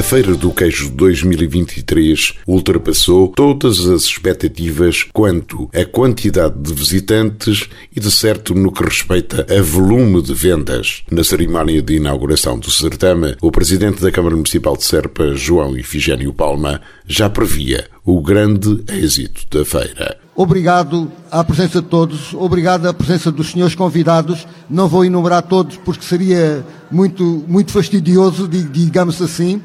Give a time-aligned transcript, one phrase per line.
[0.00, 8.00] A Feira do Queijo 2023 ultrapassou todas as expectativas quanto à quantidade de visitantes e,
[8.00, 11.02] de certo, no que respeita a volume de vendas.
[11.10, 16.32] Na cerimónia de inauguração do certame, o presidente da Câmara Municipal de Serpa, João Ifigênio
[16.32, 20.16] Palma, já previa o grande êxito da feira.
[20.42, 24.46] Obrigado à presença de todos, obrigado à presença dos senhores convidados.
[24.70, 29.60] Não vou enumerar todos porque seria muito, muito fastidioso, digamos assim.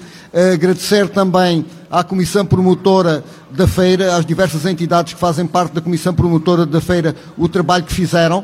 [0.54, 6.14] Agradecer também à Comissão Promotora da Feira, às diversas entidades que fazem parte da Comissão
[6.14, 8.44] Promotora da Feira, o trabalho que fizeram.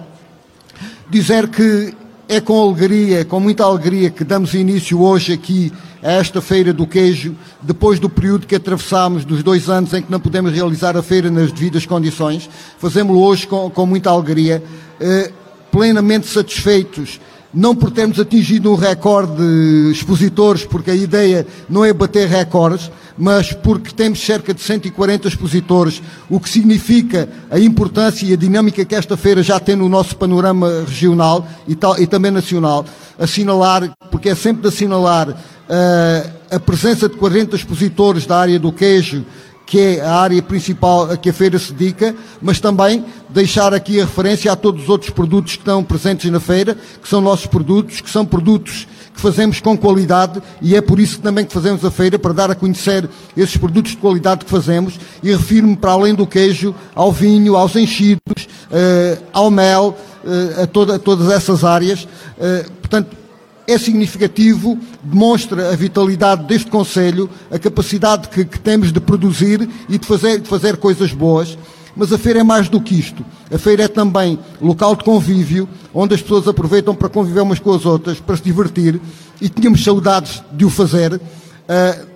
[1.09, 1.93] Dizer que
[2.31, 5.69] é com alegria, com muita alegria, que damos início hoje aqui
[6.01, 10.09] a esta Feira do Queijo, depois do período que atravessámos, dos dois anos em que
[10.09, 12.49] não pudemos realizar a feira nas devidas condições.
[12.79, 14.63] Fazemos-lo hoje com, com, muita alegria,
[15.01, 15.29] eh,
[15.69, 17.19] plenamente satisfeitos
[17.53, 22.89] não por termos atingido um recorde de expositores, porque a ideia não é bater recordes,
[23.17, 28.85] mas porque temos cerca de 140 expositores, o que significa a importância e a dinâmica
[28.85, 32.85] que esta feira já tem no nosso panorama regional e, tal, e também nacional.
[33.19, 38.71] Assinalar, porque é sempre de assinalar uh, a presença de 40 expositores da área do
[38.71, 39.25] queijo,
[39.71, 44.01] que é a área principal a que a feira se dedica, mas também deixar aqui
[44.01, 47.45] a referência a todos os outros produtos que estão presentes na feira, que são nossos
[47.45, 51.85] produtos, que são produtos que fazemos com qualidade e é por isso também que fazemos
[51.85, 55.93] a feira, para dar a conhecer esses produtos de qualidade que fazemos e refiro-me para
[55.93, 61.31] além do queijo ao vinho, aos enchidos, uh, ao mel, uh, a, toda, a, todas
[61.31, 62.03] essas áreas.
[62.03, 63.20] Uh, portanto,
[63.67, 69.97] é significativo, demonstra a vitalidade deste Conselho, a capacidade que, que temos de produzir e
[69.97, 71.57] de fazer, de fazer coisas boas.
[71.95, 73.23] Mas a feira é mais do que isto.
[73.53, 77.73] A feira é também local de convívio, onde as pessoas aproveitam para conviver umas com
[77.73, 78.99] as outras, para se divertir,
[79.41, 82.07] e tínhamos saudades de o fazer, uh,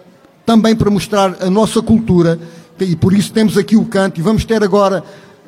[0.46, 2.40] também para mostrar a nossa cultura,
[2.80, 5.04] e por isso temos aqui o canto, e vamos ter agora,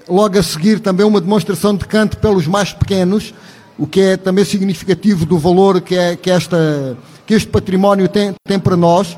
[0.09, 3.33] logo a seguir, também uma demonstração de canto pelos mais pequenos,
[3.77, 8.33] o que é também significativo do valor que, é, que, esta, que este património tem,
[8.43, 9.17] tem para nós.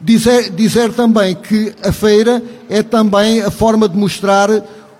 [0.00, 4.48] Dizer, dizer também que a feira é também a forma de mostrar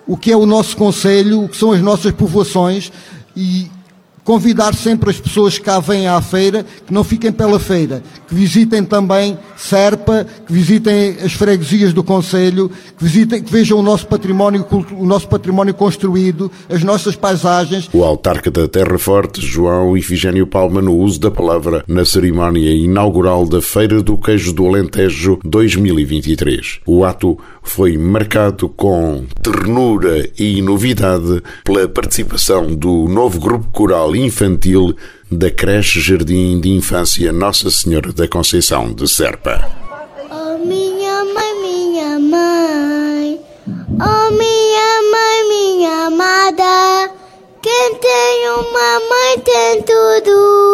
[0.06, 2.93] o que é o nosso Conselho, o que são as nossas povoações
[3.37, 3.71] e
[4.24, 8.34] convidar sempre as pessoas que cá vêm à feira, que não fiquem pela feira, que
[8.34, 14.06] visitem também Serpa, que visitem as freguesias do Conselho, que visitem, que vejam o nosso
[14.06, 17.88] património, o nosso património construído, as nossas paisagens.
[17.92, 23.46] O autarca da Terra Forte, João Ifigênio Palma, no uso da palavra na cerimónia inaugural
[23.46, 26.80] da Feira do Queijo do Alentejo 2023.
[26.86, 34.94] O ato foi marcado com ternura e novidade pela participação do novo grupo coral infantil
[35.30, 39.69] da creche Jardim de Infância Nossa Senhora da Conceição de Serpa.
[40.30, 47.10] Oh minha mãe, minha mãe, oh minha mãe, minha amada,
[47.62, 50.73] quem tem uma mãe tem tudo,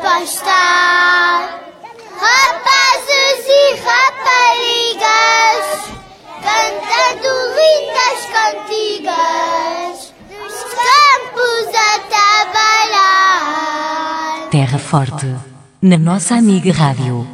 [0.00, 1.60] campos pastar
[2.18, 5.64] Rapazes e raparigas
[6.42, 9.96] cantando lindas cantigas,
[10.28, 11.98] dos campos a
[12.82, 13.28] trabalhar.
[14.50, 15.28] Terra Forte,
[15.80, 17.26] na nossa amiga Rádio.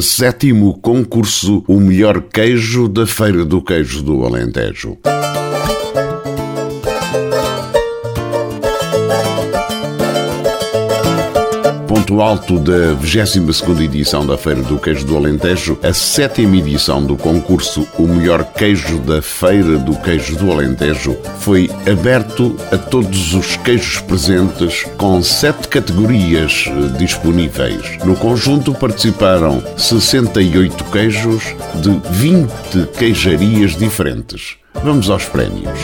[0.00, 4.96] Sétimo concurso O Melhor Queijo da Feira do Queijo do Alentejo.
[12.10, 17.16] Ponto alto da 22ª edição da Feira do Queijo do Alentejo, a sétima edição do
[17.16, 23.56] concurso O Melhor Queijo da Feira do Queijo do Alentejo foi aberto a todos os
[23.58, 27.98] queijos presentes com sete categorias eh, disponíveis.
[28.04, 34.56] No conjunto participaram 68 queijos de 20 queijarias diferentes.
[34.82, 35.78] Vamos aos prémios.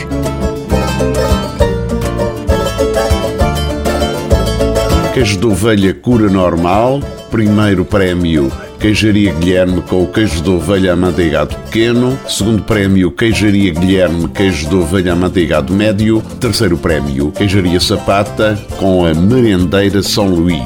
[5.16, 11.56] Queijo de ovelha cura normal, primeiro prémio Queijaria Guilherme com o queijo de ovelha amanteigado
[11.56, 12.18] pequeno.
[12.28, 16.22] Segundo prémio, Queijaria Guilherme, queijo de ovelha amanteigado médio.
[16.38, 20.60] Terceiro prémio, Queijaria Sapata com a merendeira São Luís.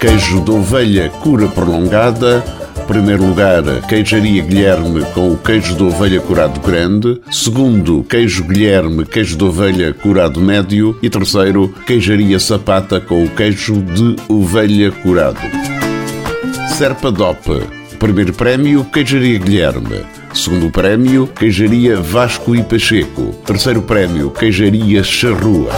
[0.00, 2.42] Queijo de ovelha cura prolongada.
[2.86, 7.20] Primeiro lugar, queijaria Guilherme com o queijo de ovelha curado grande.
[7.30, 10.98] Segundo, queijo Guilherme, queijo de ovelha curado médio.
[11.02, 15.40] E terceiro, queijaria Sapata com o queijo de ovelha curado.
[16.76, 17.62] Serpa Dop.
[17.98, 20.00] Primeiro prémio, queijaria Guilherme.
[20.34, 23.32] Segundo prémio, queijaria Vasco e Pacheco.
[23.46, 25.70] Terceiro prémio, queijaria Charrua.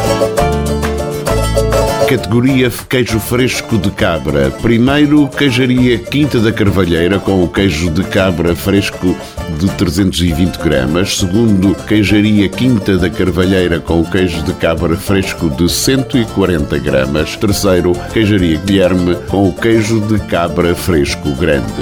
[2.08, 4.50] Categoria queijo fresco de cabra.
[4.50, 9.16] Primeiro, queijaria Quinta da Carvalheira com o queijo de cabra fresco
[9.58, 11.16] de 320 gramas.
[11.16, 17.36] Segundo, queijaria Quinta da Carvalheira com o queijo de cabra fresco de 140 gramas.
[17.36, 21.72] Terceiro, queijaria Guilherme com o queijo de cabra fresco grande.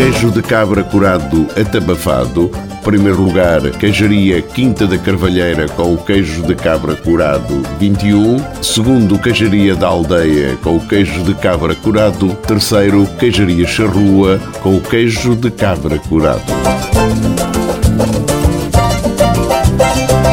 [0.00, 2.50] Queijo de cabra curado atabafado.
[2.82, 8.38] Primeiro lugar, queijaria Quinta da Carvalheira com o queijo de cabra curado 21.
[8.62, 12.34] Segundo, queijaria da Aldeia com o queijo de cabra curado.
[12.46, 16.40] Terceiro, queijaria Charrua com o queijo de cabra curado.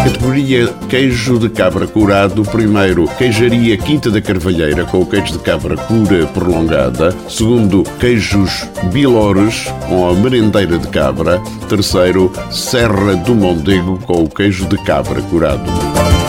[0.04, 2.44] Categoria queijo de cabra curado.
[2.44, 7.16] Primeiro, queijaria Quinta da Carvalheira com o queijo de cabra cura prolongada.
[7.30, 11.42] Segundo, queijos Bilores com a merendeira de cabra.
[11.68, 16.27] Terceiro, Serra do Mondego com o queijo de cabra curado.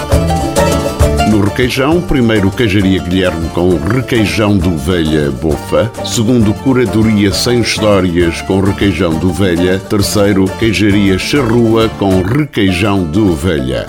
[1.38, 5.88] No requeijão, primeiro queijaria Guilherme com requeijão de ovelha bofa.
[6.04, 9.78] Segundo, curadoria sem histórias com requeijão de ovelha.
[9.78, 13.86] Terceiro, queijaria charrua com requeijão de ovelha.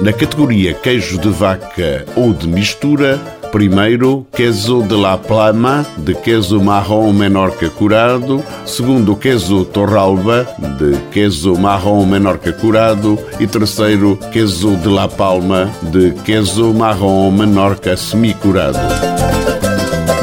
[0.00, 3.20] Na categoria queijo de vaca ou de mistura,
[3.54, 8.42] Primeiro, queso de la plama, de queso marrom menorca curado.
[8.66, 10.44] Segundo, queso torralba,
[10.76, 13.16] de queso marrom menorca curado.
[13.38, 19.13] E terceiro, queso de la palma, de queso marrom menorca semi-curado.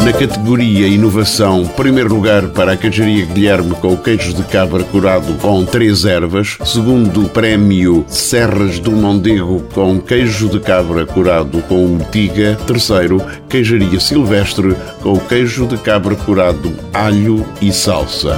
[0.04, 5.64] Na categoria Inovação, primeiro lugar para a queijaria Guilherme com queijo de cabra curado com
[5.64, 6.58] três ervas.
[6.66, 12.58] Segundo prémio Serras do Mondego com queijo de cabra curado com umtiga.
[12.66, 18.36] Terceiro, queijaria Silvestre com queijo de cabra curado, alho e salsa.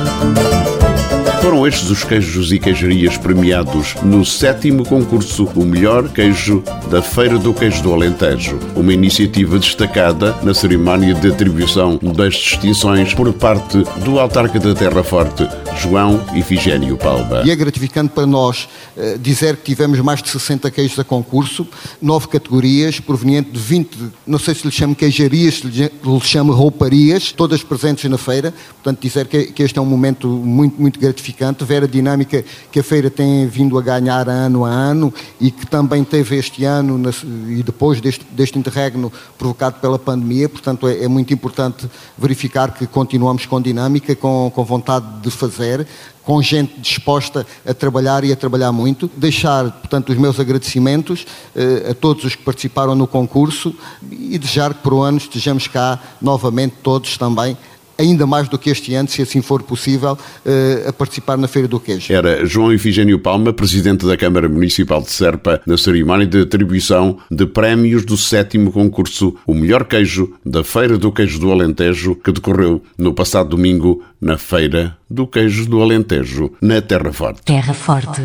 [1.43, 7.37] Foram estes os queijos e queijarias premiados no sétimo concurso O Melhor Queijo da Feira
[7.37, 13.83] do Queijo do Alentejo, uma iniciativa destacada na cerimónia de atribuição das distinções por parte
[14.05, 15.45] do autarca da Terra Forte,
[15.81, 17.41] João Ifigênio Palma.
[17.43, 21.67] E é gratificante para nós uh, dizer que tivemos mais de 60 queijos a concurso,
[22.01, 25.91] nove categorias, proveniente de 20, não sei se lhe chamo queijarias, se lhe
[26.21, 28.53] chamo rouparias, todas presentes na feira.
[28.81, 32.79] Portanto, dizer que este é um momento muito, muito gratificante gratificante ver a dinâmica que
[32.79, 37.01] a feira tem vindo a ganhar ano a ano e que também teve este ano
[37.47, 40.47] e depois deste, deste interregno provocado pela pandemia.
[40.47, 45.85] Portanto, é, é muito importante verificar que continuamos com dinâmica, com, com vontade de fazer,
[46.23, 49.09] com gente disposta a trabalhar e a trabalhar muito.
[49.17, 51.25] Deixar, portanto, os meus agradecimentos
[51.55, 53.75] eh, a todos os que participaram no concurso
[54.09, 57.57] e desejar que por um ano estejamos cá novamente todos também
[58.03, 61.67] ainda mais do que este ano, se assim for possível, uh, a participar na Feira
[61.67, 62.11] do Queijo.
[62.11, 67.45] Era João Efigênio Palma, Presidente da Câmara Municipal de Serpa, na cerimónia de atribuição de
[67.45, 72.81] prémios do sétimo concurso O Melhor Queijo da Feira do Queijo do Alentejo, que decorreu
[72.97, 77.41] no passado domingo na Feira do Queijo do Alentejo, na Terra Forte.
[77.43, 78.21] Terra Forte.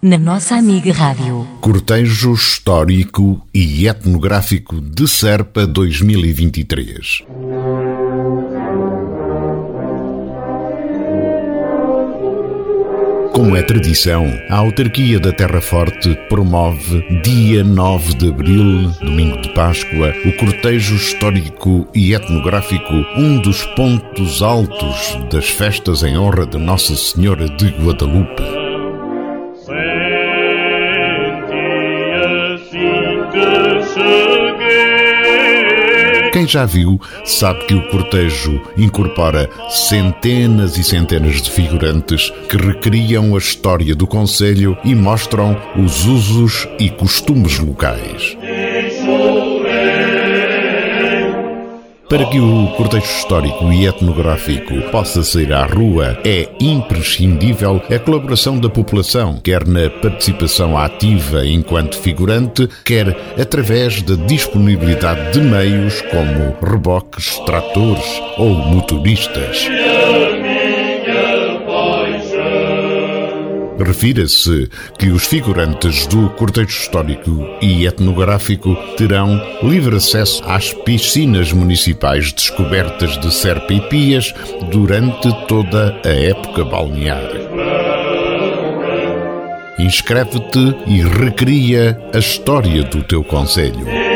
[0.00, 1.44] Na nossa amiga Rádio.
[1.60, 7.24] Cortejo Histórico e Etnográfico de Serpa 2023.
[13.38, 19.48] Como é tradição, a autarquia da Terra Forte promove, dia 9 de abril, domingo de
[19.50, 26.58] Páscoa, o cortejo histórico e etnográfico, um dos pontos altos das festas em honra de
[26.58, 28.67] Nossa Senhora de Guadalupe.
[36.48, 43.38] Já viu sabe que o cortejo incorpora centenas e centenas de figurantes que recriam a
[43.38, 48.37] história do Conselho e mostram os usos e costumes locais.
[52.08, 58.58] Para que o cortejo histórico e etnográfico possa sair à rua, é imprescindível a colaboração
[58.58, 66.56] da população, quer na participação ativa enquanto figurante, quer através da disponibilidade de meios como
[66.66, 69.68] reboques, tratores ou motoristas.
[73.78, 74.68] Refira-se
[74.98, 83.18] que os figurantes do cortejo histórico e etnográfico terão livre acesso às piscinas municipais descobertas
[83.18, 84.34] de Serpa e Pias
[84.70, 87.30] durante toda a época balnear.
[89.78, 94.07] Inscreve-te e recria a história do teu conselho.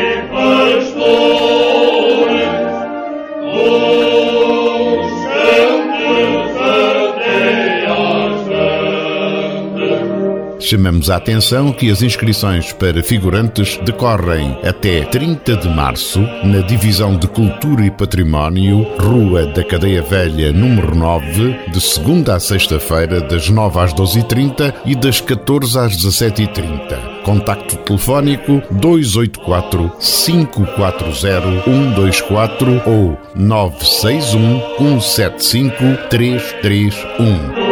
[11.03, 17.17] Chamamos a atenção que as inscrições para figurantes decorrem até 30 de março na Divisão
[17.17, 23.49] de Cultura e Património, Rua da Cadeia Velha, número 9, de segunda a sexta-feira, das
[23.49, 27.21] 9 às 12h30 e das 14 às 17h30.
[27.23, 37.62] Contacto telefónico 284 540 124 ou 961 175 331.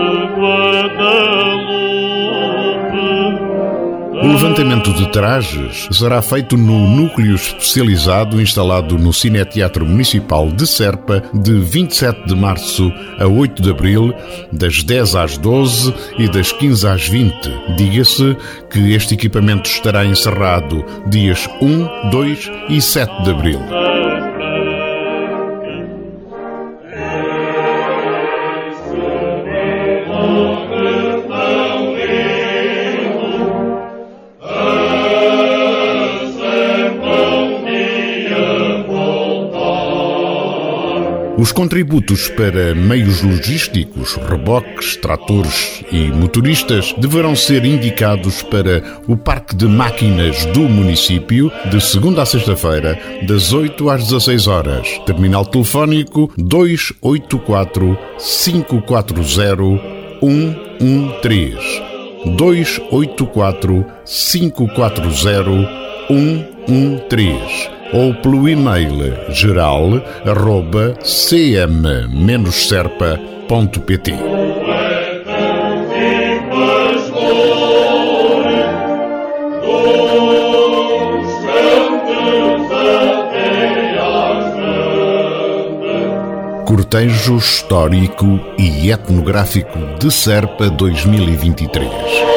[4.24, 11.22] O levantamento de trajes será feito no núcleo especializado instalado no Cineteatro Municipal de Serpa
[11.34, 14.14] de 27 de março a 8 de abril,
[14.50, 17.34] das 10 às 12 e das 15 às 20.
[17.76, 18.34] Diga-se
[18.70, 23.60] que este equipamento estará encerrado dias 1, 2 e 7 de abril.
[41.36, 49.56] Os contributos para meios logísticos, reboques, tratores e motoristas deverão ser indicados para o Parque
[49.56, 54.88] de Máquinas do município de segunda a sexta-feira, das 8 às 16 horas.
[55.06, 59.14] Terminal telefónico 284 540
[60.20, 61.82] 113.
[62.36, 65.02] 284 540
[66.06, 70.02] 113 ou pelo e-mail geral
[71.02, 72.24] cm-serpa.pt.
[86.66, 92.33] Cortejo Histórico e Etnográfico de Serpa 2023.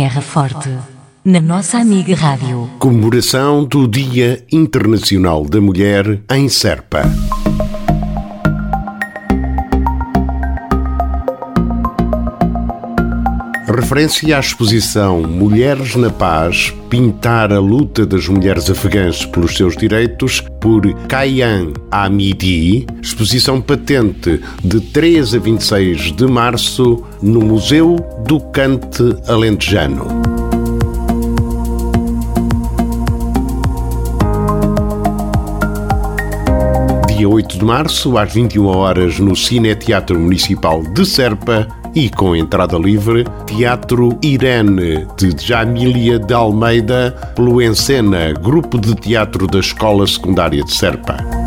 [0.00, 0.70] Terra Forte,
[1.22, 2.70] na nossa amiga Rádio.
[2.78, 7.02] Comemoração do Dia Internacional da Mulher em Serpa.
[13.80, 20.44] Referência à exposição Mulheres na Paz, pintar a luta das mulheres afegãs pelos seus direitos,
[20.60, 27.96] por Kayan Amidi, exposição patente de 3 a 26 de março no Museu
[28.26, 30.06] do Cante Alentejano.
[37.20, 42.36] dia 8 de março, às 21 horas, no Cine Teatro Municipal de Serpa, e com
[42.36, 50.06] entrada livre, Teatro Irene de Jamília de Almeida, pelo Encena, Grupo de Teatro da Escola
[50.06, 51.39] Secundária de Serpa.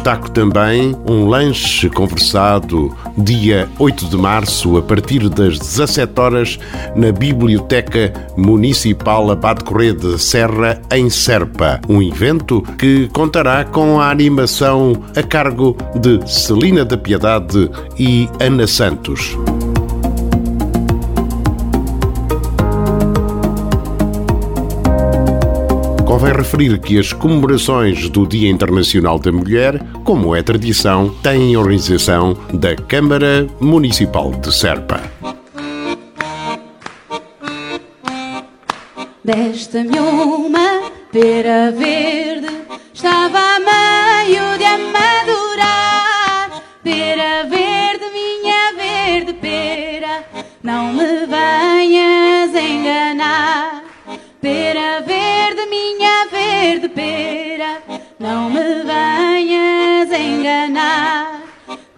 [0.00, 6.58] Destaco também um lanche conversado dia 8 de março, a partir das 17 horas,
[6.96, 11.82] na Biblioteca Municipal Abade Correia de Serra, em Serpa.
[11.86, 18.66] Um evento que contará com a animação a cargo de Celina da Piedade e Ana
[18.66, 19.36] Santos.
[26.40, 32.74] Referir que as comemorações do Dia Internacional da Mulher, como é tradição, têm organização da
[32.74, 35.00] Câmara Municipal de Serpa.
[39.22, 42.48] Desta-me uma pera verde,
[42.94, 43.60] estava a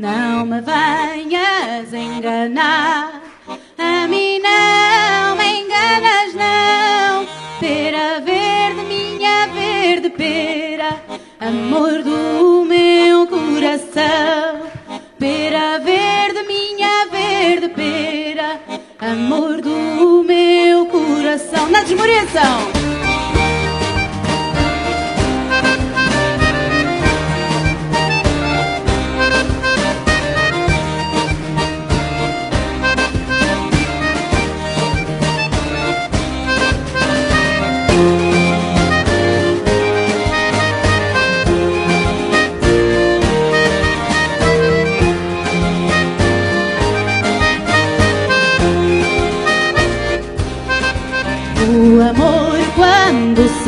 [0.02, 3.23] não me venhas enganar.
[3.78, 7.26] A mim não me enganas, não.
[7.61, 11.00] Pera verde, minha verde pera,
[11.38, 14.62] amor do meu coração.
[15.21, 18.61] Pera verde, minha verde pera,
[18.99, 21.68] amor do meu coração.
[21.68, 22.72] Na desmoriação.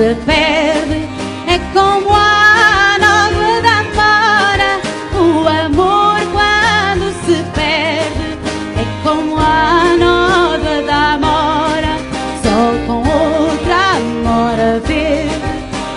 [0.05, 1.09] Se perde
[1.47, 4.73] é como a nódoa da amora.
[5.15, 8.29] O amor quando se perde
[8.77, 11.95] é como a nódoa da amora.
[12.43, 15.41] Só com outra amora verde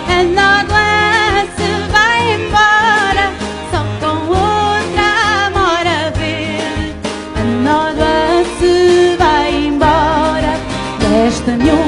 [0.08, 3.24] a nódoa se vai embora.
[3.70, 5.08] Só com outra
[5.48, 6.94] amora verde
[7.36, 10.52] a nódoa se vai embora.
[10.98, 11.87] Desta-me uma